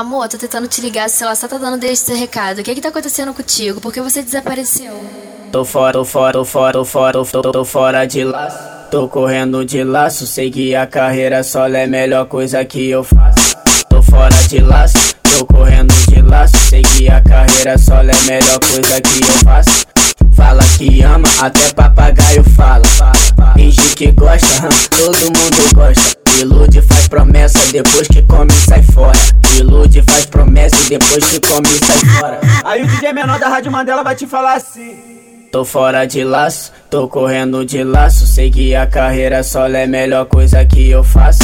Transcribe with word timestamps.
Amor, 0.00 0.26
tô 0.30 0.38
tentando 0.38 0.66
te 0.66 0.80
ligar, 0.80 1.10
se 1.10 1.22
ela 1.22 1.34
só 1.34 1.46
tá 1.46 1.58
dando 1.58 1.76
desde 1.76 2.06
seu 2.06 2.16
recado. 2.16 2.60
O 2.60 2.62
que 2.62 2.74
que 2.74 2.80
tá 2.80 2.88
acontecendo 2.88 3.34
contigo? 3.34 3.82
Por 3.82 3.92
que 3.92 4.00
você 4.00 4.22
desapareceu? 4.22 4.98
Tô 5.52 5.62
fora, 5.62 5.92
tô 5.92 6.06
fora, 6.06 6.32
tô 6.32 6.44
fora, 6.46 6.72
tô 6.72 6.84
fora, 6.86 7.12
tô, 7.30 7.42
tô 7.42 7.64
fora 7.66 8.06
de 8.06 8.24
laço. 8.24 8.58
Tô 8.90 9.06
correndo 9.06 9.62
de 9.62 9.84
laço, 9.84 10.26
sei 10.26 10.50
que 10.50 10.74
a 10.74 10.86
carreira 10.86 11.42
solo 11.42 11.76
é 11.76 11.84
a 11.84 11.86
melhor 11.86 12.24
coisa 12.24 12.64
que 12.64 12.88
eu 12.88 13.04
faço. 13.04 13.54
Tô 13.90 14.02
fora 14.02 14.34
de 14.48 14.60
laço, 14.60 14.96
tô 15.36 15.44
correndo 15.44 15.92
de 16.08 16.22
laço, 16.22 16.56
sei 16.70 16.80
que 16.80 17.06
a 17.10 17.20
carreira 17.20 17.76
solo 17.76 18.08
é 18.08 18.14
a 18.16 18.22
melhor 18.22 18.58
coisa 18.58 18.98
que 19.02 19.20
eu 19.20 19.44
faço. 19.44 19.84
Fala 20.34 20.62
que 20.78 21.02
ama, 21.02 21.28
até 21.42 21.74
papagaio 21.74 22.42
fala. 22.56 22.84
Finge 23.54 23.94
que 23.94 24.10
gosta, 24.12 24.66
todo 24.96 25.26
mundo 25.26 25.74
gosta. 25.74 26.18
Ilude, 26.40 26.80
faz 26.80 27.06
promessa, 27.06 27.58
depois 27.70 28.08
que 28.08 28.22
come 28.22 28.50
sai 28.50 28.82
fora. 28.82 29.18
E 30.66 30.88
depois 30.90 31.24
que 31.24 31.40
come 31.40 31.66
sai 31.68 31.96
fora. 32.18 32.40
Aí 32.64 32.82
o 32.82 32.86
DJ 32.86 33.12
menor 33.12 33.38
da 33.38 33.48
Rádio 33.48 33.72
Mandela 33.72 34.02
vai 34.04 34.14
te 34.14 34.26
falar 34.26 34.54
assim. 34.54 34.96
Tô 35.50 35.64
fora 35.64 36.06
de 36.06 36.22
laço, 36.22 36.70
tô 36.88 37.08
correndo 37.08 37.64
de 37.64 37.82
laço. 37.82 38.26
Sei 38.26 38.50
que 38.50 38.74
a 38.74 38.86
carreira 38.86 39.42
solo 39.42 39.74
é 39.76 39.84
a 39.84 39.86
melhor 39.86 40.26
coisa 40.26 40.64
que 40.64 40.90
eu 40.90 41.02
faço. 41.02 41.40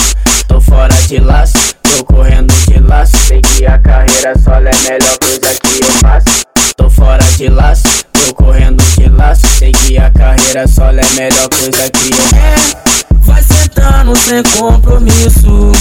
Tô 0.46 0.60
fora 0.60 0.94
de 1.08 1.18
laço, 1.18 1.74
tô 1.82 2.04
correndo 2.04 2.52
de 2.66 2.78
laço. 2.78 3.16
Sei 3.16 3.40
que 3.40 3.66
a 3.66 3.78
carreira 3.78 4.38
solo 4.38 4.68
é 4.68 4.70
a 4.70 4.90
melhor 4.90 5.18
coisa 5.18 5.54
que 5.60 5.80
eu 5.82 5.90
faço. 6.00 6.44
Tô 6.76 6.90
fora 6.90 7.24
de 7.36 7.48
laço, 7.48 8.04
tô 8.12 8.34
correndo 8.34 8.82
de 8.96 9.08
laço. 9.08 9.46
Sei 9.58 9.72
que 9.72 9.98
a 9.98 10.10
carreira 10.10 10.68
solo 10.68 11.00
é 11.00 11.02
a 11.02 11.10
melhor 11.14 11.48
coisa 11.48 11.90
que 11.90 12.10
eu 12.10 12.16
faço. 12.16 12.76
É, 12.76 13.14
vai 13.24 13.42
sentando 13.42 14.16
sem 14.18 14.42
compromisso. 14.56 15.72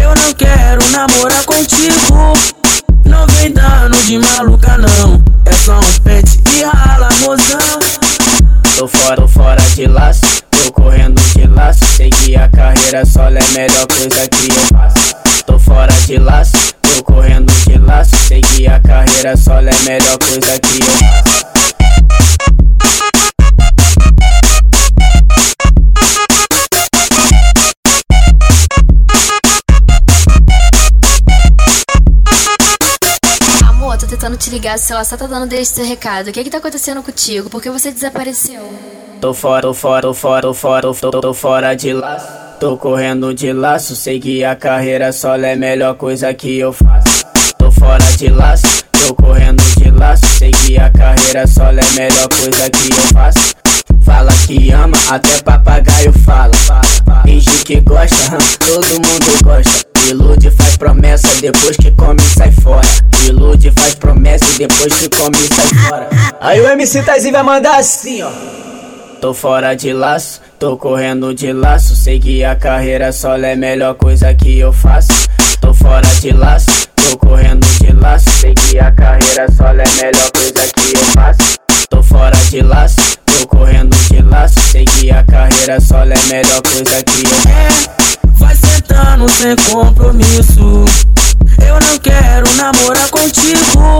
Eu 0.00 0.14
não 0.14 0.32
quero 0.34 0.88
namorar 0.90 1.44
contigo. 1.44 2.32
Não 3.04 3.26
vem 3.26 3.52
dando 3.52 3.96
de 4.06 4.18
maluca, 4.18 4.78
não. 4.78 5.22
É 5.46 5.52
só 5.52 5.78
um 5.78 5.98
pente 6.02 6.40
e 6.56 6.62
rala, 6.62 7.08
mozão. 7.20 7.78
Tô 8.76 8.88
fora, 8.88 9.16
tô 9.16 9.28
fora 9.28 9.60
de 9.74 9.86
laço. 9.86 10.42
Tô 10.50 10.72
correndo 10.72 11.20
de 11.34 11.46
laço. 11.46 11.84
Sei 11.96 12.10
que 12.10 12.36
a 12.36 12.48
carreira 12.48 13.04
solo 13.04 13.36
é 13.36 13.40
a 13.40 13.48
melhor 13.52 13.86
coisa 13.86 14.28
que 14.28 14.48
eu 14.48 14.66
faço. 14.72 15.14
Tô 15.46 15.58
fora 15.58 15.92
de 16.06 16.18
laço. 16.18 16.52
Tô 16.82 17.04
correndo 17.04 17.52
de 17.66 17.78
laço. 17.78 18.16
Sei 18.28 18.40
que 18.40 18.66
a 18.66 18.80
carreira 18.80 19.36
solo 19.36 19.68
é 19.68 19.72
a 19.72 19.82
melhor 19.84 20.18
coisa 20.18 20.40
que 20.40 20.42
eu 20.42 20.60
faço. 20.60 20.73
Te 34.44 34.50
ligar, 34.50 34.78
se 34.78 34.92
ela 34.92 35.04
só 35.04 35.16
tá 35.16 35.26
dando 35.26 35.46
desde 35.46 35.74
seu 35.74 35.86
recado. 35.86 36.28
O 36.28 36.32
que 36.32 36.44
que 36.44 36.50
tá 36.50 36.58
acontecendo 36.58 37.02
contigo? 37.02 37.48
Por 37.48 37.62
que 37.62 37.70
você 37.70 37.90
desapareceu? 37.90 38.60
Tô 39.18 39.32
fora, 39.32 39.62
tô 39.62 39.72
fora, 39.72 40.02
tô 40.02 40.12
fora, 40.12 40.42
tô 40.42 40.54
fora, 40.54 40.82
tô, 40.92 41.10
tô 41.20 41.34
fora 41.34 41.74
de 41.74 41.94
laço. 41.94 42.28
Tô 42.60 42.76
correndo 42.76 43.32
de 43.32 43.52
laço, 43.52 43.94
que 44.20 44.44
a 44.44 44.54
carreira 44.54 45.12
solo 45.12 45.46
é 45.46 45.54
a 45.54 45.56
melhor 45.56 45.94
coisa 45.94 46.32
que 46.34 46.58
eu 46.58 46.74
faço. 46.74 47.24
Tô 47.56 47.70
fora 47.72 48.04
de 48.18 48.28
laço, 48.28 48.84
tô 48.92 49.14
correndo 49.14 49.62
de 49.78 49.90
laço, 49.90 50.22
que 50.38 50.78
a 50.78 50.90
carreira 50.90 51.46
solo 51.46 51.78
é 51.78 51.82
a 51.82 51.92
melhor 51.92 52.28
coisa 52.28 52.68
que 52.68 52.90
eu 52.90 53.02
faço. 53.14 53.54
Fala 54.04 54.32
que 54.46 54.70
ama, 54.72 54.98
até 55.08 55.42
papagaio 55.42 56.12
fala. 56.24 56.52
Finge 57.24 57.64
que 57.64 57.80
gosta, 57.80 58.38
todo 58.66 58.86
mundo 58.86 59.42
gosta. 59.42 59.84
Ilude, 60.08 60.50
faz 60.50 60.76
promessa, 60.76 61.28
depois 61.40 61.76
que 61.76 61.90
come 61.92 62.20
sai 62.20 62.52
fora. 62.52 62.86
Ilude, 63.26 63.70
faz 63.70 63.94
promessa 63.94 64.44
depois 64.58 64.92
que 64.94 65.08
come 65.08 65.36
sai 65.36 65.88
fora. 65.88 66.08
Aí 66.40 66.60
o 66.60 66.68
MC 66.68 67.02
Taizinho 67.02 67.32
vai 67.32 67.42
mandar 67.42 67.78
assim, 67.78 68.22
ó. 68.22 68.30
Tô 69.20 69.32
fora 69.32 69.74
de 69.74 69.92
laço, 69.92 70.42
tô 70.58 70.76
correndo 70.76 71.34
de 71.34 71.52
laço. 71.52 71.94
Que 72.20 72.44
a 72.44 72.54
carreira 72.54 73.10
solo 73.12 73.44
é 73.44 73.54
a 73.54 73.56
melhor 73.56 73.94
coisa 73.94 74.34
que 74.34 74.58
eu 74.58 74.72
faço. 74.72 75.08
Tô 75.60 75.72
fora 75.72 76.06
de 76.20 76.30
laço, 76.32 76.88
tô 76.94 77.16
correndo 77.16 77.66
de 77.80 77.92
laço. 77.92 78.13
Laço. 84.44 84.60
Sei 84.60 84.84
que 84.84 85.10
a 85.10 85.22
carreira 85.24 85.80
solo 85.80 86.12
é 86.12 86.16
a 86.16 86.26
melhor 86.26 86.62
coisa 86.62 87.02
que 87.02 87.24
eu 87.24 87.30
faço. 87.30 87.48
É, 87.48 88.30
vai 88.34 88.56
sentando 88.56 89.28
sem 89.30 89.56
compromisso. 89.56 90.84
Eu 91.66 91.80
não 91.80 91.98
quero 91.98 92.46
namorar 92.56 93.08
contigo. 93.08 93.98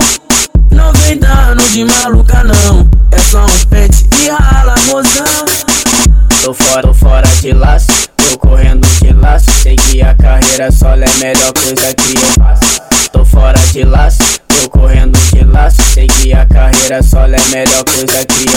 Não 0.71 0.91
vem 0.93 1.17
dando 1.17 1.63
de 1.69 1.83
maluca, 1.85 2.43
não. 2.43 2.87
É 3.11 3.19
só 3.19 3.45
um 3.45 3.65
pente 3.69 4.07
e 4.23 4.29
rala, 4.29 4.75
mozão. 4.87 5.45
Tô 6.43 6.53
fora, 6.53 6.81
tô 6.83 6.93
fora 6.93 7.27
de 7.41 7.51
laço, 7.51 7.87
tô 8.17 8.37
correndo 8.37 8.87
de 9.01 9.13
laço. 9.13 9.49
Sei 9.63 9.75
que 9.75 10.01
a 10.01 10.13
carreira 10.13 10.71
solo 10.71 11.03
é 11.03 11.07
a 11.07 11.17
melhor 11.17 11.53
coisa 11.53 11.93
que 11.93 12.13
eu 12.13 12.43
faço. 12.43 12.81
Tô 13.11 13.25
fora 13.25 13.57
de 13.71 13.83
laço, 13.83 14.21
tô 14.47 14.69
correndo 14.69 15.17
de 15.33 15.43
laço. 15.43 15.81
Sei 15.93 16.07
que 16.07 16.33
a 16.33 16.45
carreira 16.45 17.01
solo 17.01 17.33
é 17.33 17.39
a 17.39 17.49
melhor 17.49 17.83
coisa 17.85 18.25
que 18.25 18.45
eu 18.45 18.51
faço. 18.51 18.54